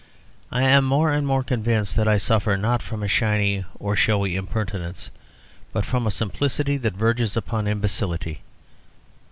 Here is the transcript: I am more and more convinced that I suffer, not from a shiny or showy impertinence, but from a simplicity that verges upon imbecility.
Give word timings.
I 0.51 0.63
am 0.63 0.83
more 0.85 1.11
and 1.11 1.27
more 1.27 1.43
convinced 1.43 1.95
that 1.95 2.07
I 2.07 2.17
suffer, 2.17 2.57
not 2.57 2.81
from 2.81 3.03
a 3.03 3.07
shiny 3.07 3.65
or 3.79 3.95
showy 3.95 4.35
impertinence, 4.35 5.11
but 5.73 5.85
from 5.85 6.07
a 6.07 6.09
simplicity 6.09 6.77
that 6.77 6.95
verges 6.97 7.37
upon 7.37 7.67
imbecility. 7.67 8.41